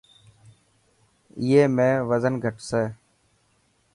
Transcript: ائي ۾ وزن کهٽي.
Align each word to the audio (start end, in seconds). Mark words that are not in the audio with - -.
ائي 1.41 1.61
۾ 1.75 1.87
وزن 2.11 2.33
کهٽي. 2.45 2.83